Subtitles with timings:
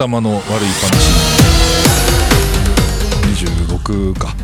[0.00, 1.10] 頭の悪い話。
[3.44, 4.34] 26か、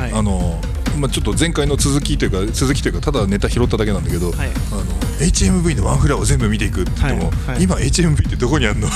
[0.00, 0.12] はい。
[0.12, 0.60] あの
[0.96, 4.48] まあ、ちょっと前回の続きというか続きというかただネタ拾っただけなんだけど、はい。
[4.48, 8.88] あの HMV のワンフラを全部見ていくって言っても、はいはい今 HMV ってどこにあるの？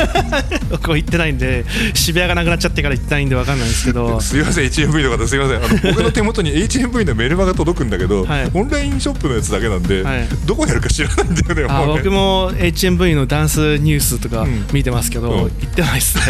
[0.70, 1.64] 僕は行ってないんで
[1.94, 4.20] 渋谷がなくなっちゃってから行ってないんで分かんないんですけど。
[4.20, 5.56] すいません HMV の方すいません。
[5.56, 8.50] あの 僕の手元に HMV のメルマが届くんだけど、はい。
[8.52, 10.28] オンラインショップのやつだけなんで、はい。
[10.46, 12.02] どこにあるか知らないんだよねあもうね。
[12.02, 14.66] 僕も HMV のダンスニュースとかうん。
[14.72, 15.38] 見てますけど、うん。
[15.40, 16.22] 行ってないですね。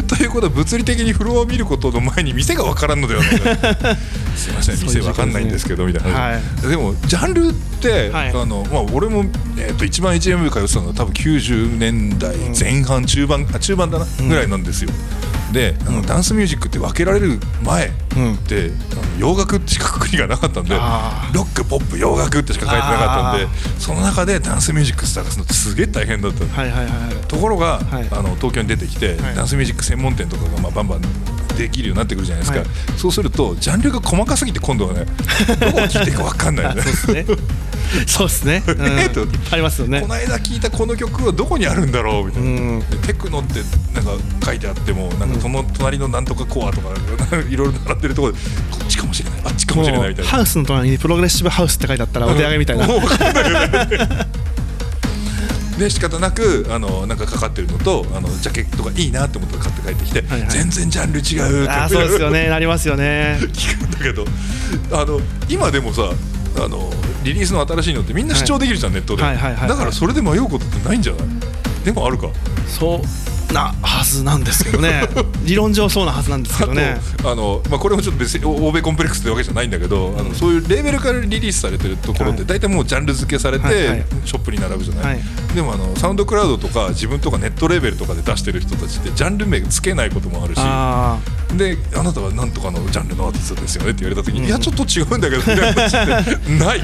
[0.06, 3.96] ということは物理的にフロアを見ることの前に店が分からんのではないか
[4.36, 8.28] すいません店そういう分かんないんですけどみたいな、はでもジャンルって、はい。
[8.30, 9.24] あのまあ、俺も、
[9.58, 14.28] えー、と一番 HMV 通ってたのは多分90年代前半、中盤あ中盤だな、うん。
[14.28, 14.90] ぐらいなんですよ。
[15.52, 16.06] であの、うん。
[16.06, 18.36] ダンスミュージックって分けられる前っうん。
[18.36, 26.44] て、あの洋楽しかくくりがなかったんでロックポップ洋楽ってしか書いてなかったんでその中でダンスミュージック探すのってすげえ大変だった。
[26.44, 27.26] のはいはいはい。
[27.26, 28.08] ところが、はい。
[28.10, 29.34] あの東京に出てきて、はい。
[29.34, 31.02] ダンスミュージック専門店とかがまあバンバン
[31.56, 32.68] できるようになってくるじゃないですか、はい。
[32.98, 35.06] そうするとジャンルが細かすぎて今度はね
[35.60, 36.82] どこを聞いていいか分かんないよね。
[36.82, 37.26] そうですね。
[38.06, 40.00] そうですね、うん、えっとありますよね。
[40.00, 42.80] この間聞いたこの曲はどこにあるんだろうみたいな、うん。
[42.80, 43.60] でテクノって
[43.94, 44.12] なんか
[44.46, 46.90] 書いてあってもなんかその隣のなんとかコアとか
[47.50, 48.38] いろいろ並んでるところで
[48.70, 50.30] こっちかもしれないあっちかもしれないみたいな。
[50.30, 53.02] ハウスの隣にプログレッシブハウスって書いてあったらお手上げみたいな、もうん
[55.80, 60.50] で仕方なくあのなんかかかってるのとあのジャケットがいいなと思って買って帰ってきて、はいはい。
[60.50, 62.48] 全然ジャンル違うってああそうですよね。
[62.48, 63.38] なりますよね。
[63.52, 64.24] 聞くんだけど
[64.92, 66.02] あの今でもさ
[66.56, 66.92] あの
[67.24, 69.68] リリースの新しいのってみんな視聴できるじゃん、ネットで、はいはいはいはい。
[69.68, 71.26] だからそれで迷うことってないんじゃない？
[71.84, 72.28] でもあるか。
[72.68, 73.02] そ
[73.50, 75.08] うなはずなんですけどね
[75.44, 76.96] 理論上そうなはずなんですけどね。
[77.24, 82.46] あのまあ、これもちょっと別にお欧米コンプレックスってわけじゃないんだけど、あのそういうレーベルからリリースされてるところってはい。
[82.46, 84.04] 大体もうジャンル付けされて、はいはい。
[84.24, 85.22] ショップに並ぶじゃない、はい。
[85.54, 91.18] でもあのサウンドクラウドとか自分とかネットレーベルとかで出してる人たちってジャンル名つけないこともあるしあ
[91.56, 94.46] であなたはなんとかのジャンルのアーティストですよねって言われた時に、うん。
[94.46, 96.80] いやちょっと違うんだけどみたいな話ってない。
[96.80, 96.82] あ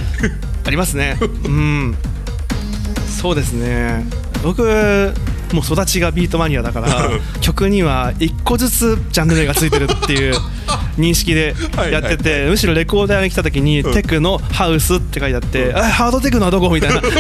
[0.67, 1.17] ありますね。
[1.21, 1.97] うん。
[3.07, 4.05] そうですね。
[4.43, 5.13] 僕
[5.53, 10.35] もう育ちがビートマニアだから 曲には一個ずつジャンル名がついてるっていう
[10.99, 11.55] 認識で
[11.91, 12.41] やっててはい。
[12.41, 13.93] はいむしろレコーダーに来た時にうん。
[13.93, 17.03] テクノハウスって書いてあって、あハードテクノはどこみたいな。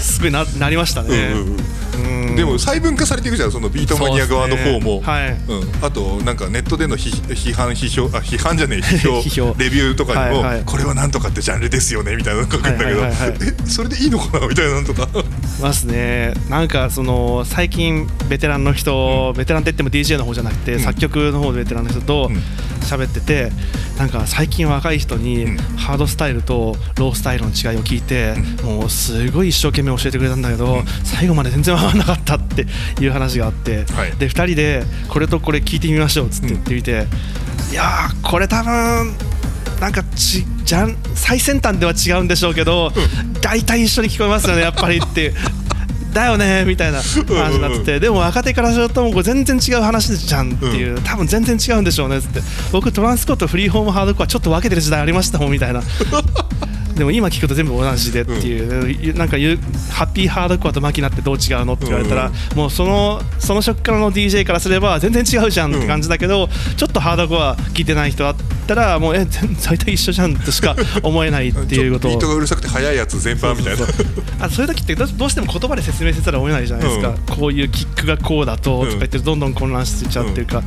[0.00, 2.28] すごいななりましたね、うんうんうん。
[2.28, 2.36] うん。
[2.36, 5.06] でも細分化されていくじゃんそのビートマニア側の方も、ね。
[5.06, 5.30] はい。
[5.30, 9.20] うん、あとなんかネットでの批批判批評あ批判じゃねえ批評。
[9.22, 9.54] 批評。
[9.58, 10.62] レビューとかにも、はいはい。
[10.64, 13.38] これはなんとかってジャンルですよねみたいなの書くんだけど、はいはいはいはい。
[13.42, 15.08] えそれでいいのかなみたいなのとか
[15.60, 16.34] ますね。
[16.48, 20.80] なんかその最近ベテランの人、ベテランって言っても DJ の方じゃなくて、うん。
[20.80, 22.36] 作曲の方でベテランの人とうん。
[22.82, 23.50] 喋ってて、
[23.96, 25.56] なんか最近若い人にうん。
[25.76, 30.84] ハードスタイルとロースタイルの違いを聞いて、もうすごい一生懸命教えてくれたんだけど、うん。
[31.04, 32.66] 最後まで全然分からなかったって
[33.00, 34.12] いう話があって、はい。
[34.12, 37.06] で2人でこれとこれ聞いてみましょうっつって言ってみて、
[37.70, 39.14] いやーこれ多分
[39.82, 42.92] なんかちじゃん最先端では違うんでしょうけど、
[43.40, 45.34] 大体一緒に聞こえますよねやっぱりって。
[46.14, 52.42] だよねみたいな話になってて、でも若手からするともう全然違う話じゃんっていう、多分全然違うんでしょうねっつって。
[52.70, 55.82] 僕トランスコートフリーホームハードコアちょっと分けてる時代ありましたもんみたいな
[57.02, 59.58] でも今聞くと全部同じでっていう、なんか言う
[59.90, 68.36] ハッピーハードコアとマキナってどう違うのって言われたら、もうそのその職からの DJ からすれば全然違うじゃんって感じだけど、ちょっとハードコア聞いてない人だっ
[68.68, 72.06] たらもうえ全大体一緒じゃんとしか思えないっていうこと。
[72.06, 73.84] をビートがうるさくて速いやつ全般みたいな。
[74.38, 80.62] あそういう時ってどどうしても言葉で説明せざるを得ないじゃないですか、こういうキックがこうだととか言ってどんどん混乱してちゃうっていうか、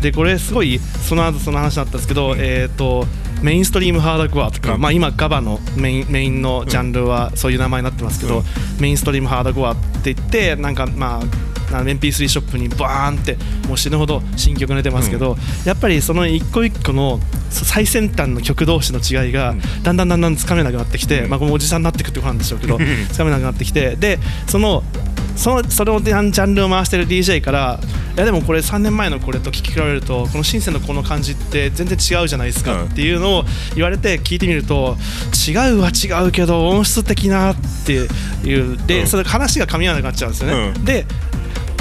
[0.00, 3.06] でこれすごいその後その話だったんですけど、えっ、と
[3.44, 4.80] メインストリームハードコアとか、うん。
[4.80, 8.44] まあ、今ガバのメインメインのジャンルはそういう名前になってますけど、うん。
[8.80, 13.36] メインストリームハードコアって言ってなんかまああの MP3 ショップにバーンって
[13.68, 19.60] もう死ぬほど新曲出てますけど、やっぱりその一個一個の最先端の曲同士の違いがうん。
[19.82, 21.30] だんだんだんだんつかめなくなってきて、うん。
[21.30, 22.84] まあ、このおじさんになっていくってことなんでしょうけどうん。
[23.12, 24.82] つかめなくなってきてでその
[25.36, 27.80] そのそれをジャンルを回してる DJ から
[28.14, 33.44] いやでもこれ3年前のこれと聞き比べるとこのシンセのこの感じって全然違うじゃないですかうんっていうのを
[33.74, 34.96] 言われて聞いてみると
[35.48, 38.08] 違うは違うけど音質的なっていう。
[38.44, 38.86] うん。
[38.86, 40.74] でそれ話が噛み合わなくなっちゃうんですよね。
[40.76, 40.78] う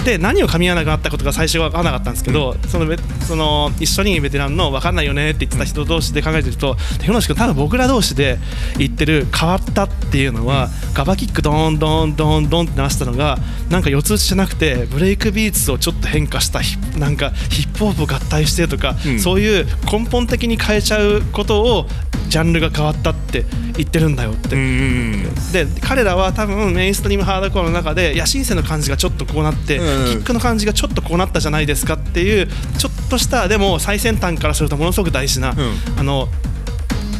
[0.03, 8.37] んでで何を噛み合わなくなったことが最初は分からなかったんですけど、そのべその一緒にベテランの分かんないよねって言ってた人同士で考えてると手野君多分僕ら同士で
[8.77, 13.37] 言ってる変わったっていうのは、ガバキックドーンドーンドーンドーンって鳴らしたのが
[13.69, 19.19] なんか四つ打ちじゃなくてブレイクビーツをちょっと変化したヒなんかヒップホップを合体してとか、うん。
[19.19, 21.87] そういう根本的に変えちゃうことを
[22.33, 23.45] ジャンルが変わったって
[23.77, 32.47] 言ってるんだよって、で彼らは多分メインストリームハードコアの中でいやシンセの感じがちょっとこうなって、うんキックの感じがちょっとこうなったじゃないですかっていう
[32.79, 35.57] ちょっとしたでも最先端からするとものすごく大事な、ん。
[35.95, 36.27] あの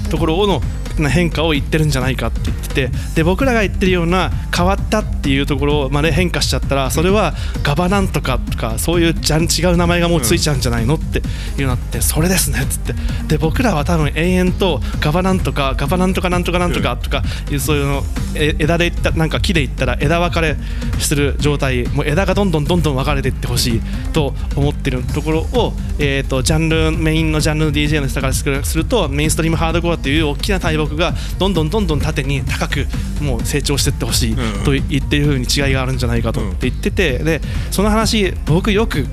[0.09, 0.61] ところの
[0.99, 7.33] な変化を言ってるんじゃないかって言っててで僕らが言ってるような変わったっていうところまで変化しちゃったらそれは
[7.63, 11.21] ガバナンとかとかそういうじゃん違う名前がもうついちゃうんじゃないのって
[11.59, 12.93] いうなってそれですねっつって
[13.27, 18.03] で僕らは多分延々とガバナンとかガバナンとかなんとかなんとかとかいうそういうの
[18.35, 20.55] え枝でいったなんか木でいったら枝分かれ
[20.99, 23.81] する状態もう枝がどんどんどんどん分かれていってほしい
[24.13, 32.85] と思ってるところを、えー、とジャンルメインのジャンルの DJ の人からするするとメインストリームハードコアっていう大きな大木がどんどんどんどん縦に高く
[33.21, 37.41] もう成長していってほしいと言ってる風に違いがあるんじゃないかとって言っててで
[37.71, 39.07] その話僕よく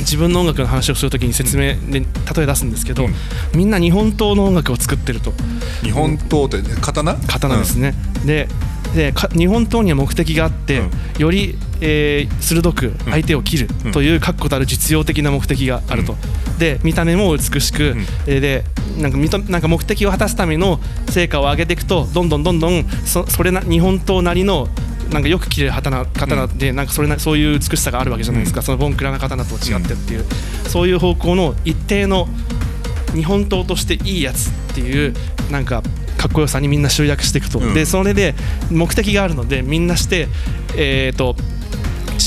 [0.00, 3.14] 自分の音楽の話をするときに説明で例え出すんですけど、うん。
[3.54, 5.32] みんな日本刀の音楽を作ってると。
[5.82, 7.14] 日本刀って刀？
[7.14, 7.94] 刀ですね、
[8.24, 8.48] で
[8.94, 10.90] でか日本刀には目的があって、うん。
[11.18, 13.92] より、えー鋭く相手を切るうん。
[13.92, 16.16] という確固たる実用的な目的があると、
[16.58, 18.06] で見た目も美しく、ん。
[18.26, 18.64] えーで
[18.98, 20.78] なんかなんか目的を果たすための
[21.08, 24.68] 成果を上げていくとどんどんどんどんそそれな日本刀なりの
[25.10, 30.24] なんかよく切れる刀刀で、なんかそれなそういう美しさがあるわけじゃないですか、そのボンクラな刀と違ってっていう、
[30.68, 32.28] そういう方向の一定の
[33.14, 35.14] 日本刀としていいやつっていう
[35.50, 35.82] なんか
[36.22, 37.74] かっこよさにみんな集約していくと、うん。
[37.74, 38.36] でそれで
[38.70, 40.28] 目的があるのでみんなして
[40.76, 41.34] えっ、と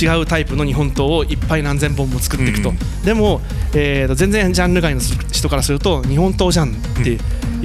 [0.04, 2.78] 違うタイプの日本刀をいっぱい何千本も作っていくと、うん。
[3.06, 3.40] でも、
[3.74, 5.02] えーと全然ジャンル外の
[5.32, 7.12] 人からすると日本刀じゃんって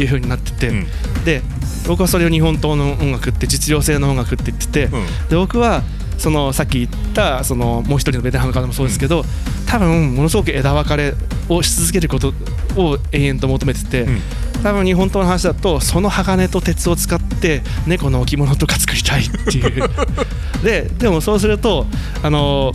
[0.00, 0.86] いう風になってて、うん。
[1.24, 1.42] で
[1.88, 5.28] 僕はそれを日本刀の音楽って実用性の音楽って言ってて、うん。
[5.28, 5.82] で僕は
[6.18, 9.24] そのさっき言ったそのもう一人のベテランの方もそうですけど、
[9.66, 11.14] 多分ものすごく枝分かれ
[11.48, 12.32] をし続けること
[12.76, 14.20] を永遠と求めてて、うん
[14.62, 19.90] 多分日本刀の話だとその鋼と鉄を使って猫の置物とか作りたいっていう。
[20.62, 21.86] ででもそうすると
[22.22, 22.74] あの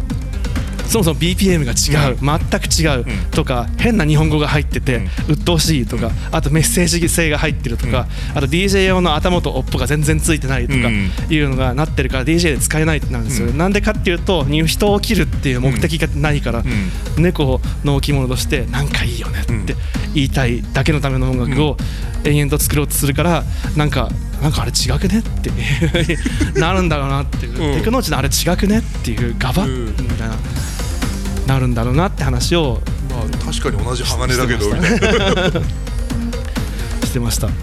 [0.87, 3.31] そもそも BPM が違う、全く違ううん。
[3.31, 11.11] とか、変な日本語が入ってて、鬱陶しいとか、あとメッセージ性が入ってるとか、あと DJ 用の頭と尾っぽが全然ついてないとかうん。
[11.29, 13.57] いうのがなってるから DJ で使えないってなんですよ、うん。
[13.57, 17.23] なんでかっていうとに人を切るっていう目的がないから、うん。
[17.23, 19.53] 猫の置物としてなんかいいよねって
[20.13, 21.77] 言いたいだけのための音楽を
[22.23, 23.43] 延々と作ろうとするから
[23.75, 24.09] なんか
[24.41, 25.51] なんかあれ違くねって
[26.59, 27.77] なるんだろうなっていう、うん。
[27.77, 29.95] テクノロジーのあれ違くねっていうガバッうん。
[30.03, 30.35] みたいな
[31.47, 35.51] なるんだろうなって話をまあ確かに同じ鋼だけどみたいないや
[37.05, 37.49] してました。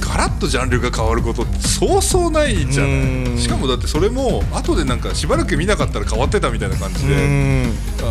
[0.00, 3.34] ガラッとジャンルが変わることってそうそうないじゃうなん。
[3.36, 7.72] いしかもだってそれも後でなんかしばらく見なかったら変わってたみたいな感じうでん。
[7.98, 8.10] あの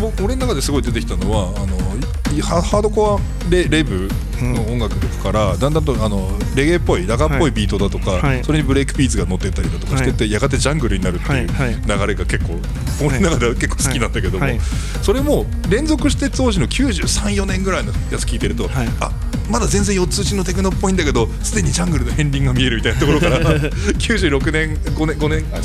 [0.00, 1.80] 僕俺の中ですごい出てきたのはあのい
[2.40, 4.08] ハハードコアレレブ
[4.40, 8.44] の音楽とかから、だんだんとあのレゲエっぽいラガーっぽいビートだとか、はい。
[8.44, 11.72] それにブレイクビーツが乗ってったりだとかしてって、やがてジャングルになるっていうはい。
[11.72, 12.00] はい。
[12.00, 12.58] 流れが結構、
[13.04, 14.50] 俺の中では結構好きなんだけども、はい。
[14.52, 14.60] はい
[15.02, 18.88] それも連続して当時の934年ぐらいのやつ聞いてると、はい。
[19.00, 19.10] あ
[19.50, 23.40] まだ全然4つ打ちのテクノっぽいんだけどすでにジャングルの片鱗が見えるみたいなところから
[23.98, 25.62] 96年5年5年あ違う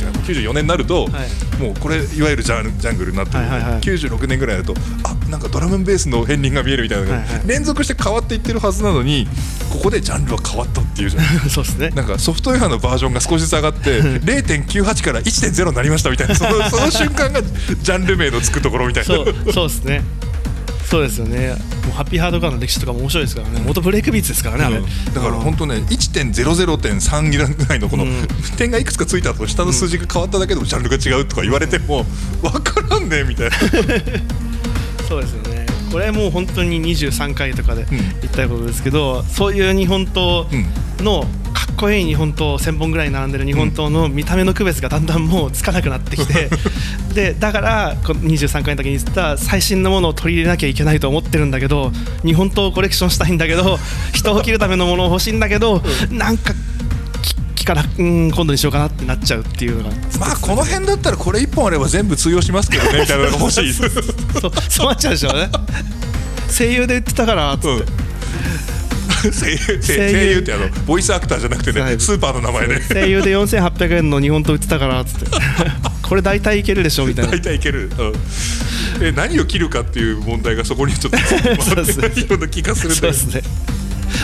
[0.47, 1.61] 94年になると、はい。
[1.61, 3.81] もうこれいわゆるジャンジャングルになってる、はいはいはい。
[3.81, 4.73] 96年ぐらいだと
[5.03, 7.41] あなんかドラムベースの片鱗が見えるみたいなはいはい。
[7.45, 9.27] 連続して変わっていってるはずなのに
[9.71, 11.49] ここでジャンルは変わったっていうじゃん。
[11.49, 11.89] そうですね。
[11.89, 19.15] なんかソフトウェアのバージョンが少しずつ上がって 0.98から1.0になりましたみたいなその その瞬間がジャンル名のつくところみたいな。
[19.15, 20.01] そうそうですね。
[20.89, 21.49] そうですよね。
[21.83, 23.61] もうハッピーハードカーの歴史とかも面白いですからね。
[23.65, 25.13] 元ブレイクビーツですからねうん。
[25.13, 28.27] だから本当ね1.00.3ぐらいのこのうん。
[28.57, 32.05] 点がいくつかついた後下の数字が変わっただけでもジャンルが違うとか言われても
[32.41, 33.55] 分からんねみたいな
[35.07, 35.65] そうですよね。
[35.91, 37.87] これもう本当に23回とかでん。
[37.87, 40.45] 言ったことですけど、そういう日本刀
[40.99, 46.49] のかっこいい日本刀1000本ぐらい並んでる日本刀の見た目の区別がだんだんもうつかなくなってきて
[47.13, 51.91] でだからこの23回の時に言った最新のものを取り入れなきゃいけないと思ってるんだけど
[52.23, 53.79] 日本刀をコレクションしたいんだけど
[54.13, 56.53] 人を切るためのものを欲しいんだけど、なんか
[57.55, 63.73] きからうん今度にしようかなってなっちゃうっていうのがまあこの辺だったらこれ1本あれば全部通用しますけどねみたいなのが欲しい
[64.33, 65.49] そうそうなっちゃうでしょうね。
[66.49, 69.31] 声優で言ってたからっつって、うん。
[69.33, 71.91] 声優声声優ってあのボイスアクターじゃなくてはい。
[71.93, 75.25] ねスーパーの名前で声優で4800円の日本刀売ってたからっつって。
[76.07, 77.31] これ大体いけるでしょみたいな。
[77.31, 78.13] 大体いける、うん。
[79.05, 83.09] え何を切るかっていう問題がそこにちょっと 回ってないような気がするんだ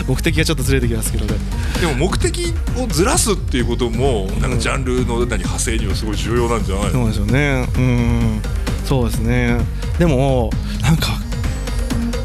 [0.08, 1.34] 目的がちょっとずれてきますけどね。
[1.82, 7.68] でも目的をずらすっていうこともなんかジャンルの何派生にはすごい重要なんじゃないの、そうですよね。
[7.76, 8.42] うん
[8.86, 9.58] そうですね。
[10.00, 10.50] でも
[10.82, 11.08] なんか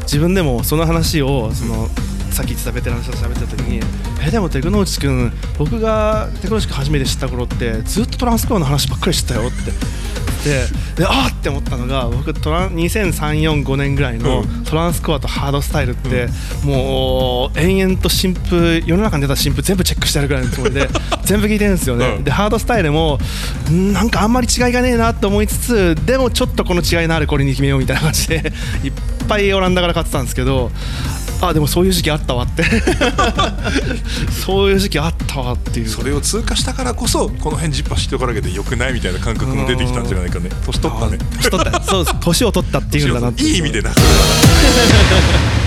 [0.01, 1.87] 自分でもその話をその
[2.31, 3.81] さっき言ってたベテランの人と喋ってた時に
[4.25, 9.71] えでもテクノウチ君僕がテクノウチ君初めて知った頃ってずっとトランスコアの話ばっかりしてたよって。
[10.39, 14.63] でであーって思ったのが僕トラン200345年ぐらいのうん。
[14.63, 16.29] トランスコアとハードスタイルって、
[16.63, 20.87] もう延々と新譜世の中に出た新譜全部チェックしてあるぐらいのつもりで
[21.29, 22.23] 全部聞いてるんですよね、うん。
[22.23, 23.19] でハードスタイルも
[23.71, 28.51] んなんかあんまり違いがねえなと思いつつでもちょっとこの違いのあるこれに決めようみたいな感じで
[28.83, 28.91] いっ
[29.27, 30.71] ぱいオランダから買ってたんですけど
[31.41, 32.63] あでもそういう時期あったわって。
[34.45, 35.87] そういう時期あったわっていう。
[35.87, 40.49] それを通過したからこそこの辺ジッパー知っておかなきゃよくないみたいな感覚も出てきたんじゃないかね。
[40.65, 41.17] 年取ったね。
[41.37, 41.81] 年取った。
[41.81, 43.91] そう年を取ったっていうんだなっていい意味でな